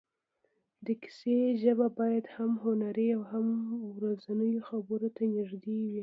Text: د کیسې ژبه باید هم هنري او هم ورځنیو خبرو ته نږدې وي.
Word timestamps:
د 0.85 0.87
کیسې 1.03 1.37
ژبه 1.61 1.87
باید 1.99 2.25
هم 2.35 2.51
هنري 2.65 3.07
او 3.17 3.21
هم 3.31 3.47
ورځنیو 3.95 4.65
خبرو 4.69 5.07
ته 5.15 5.23
نږدې 5.35 5.79
وي. 5.91 5.99